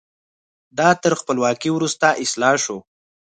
[0.77, 2.77] دا تر خپلواکۍ وروسته اصلاح شو.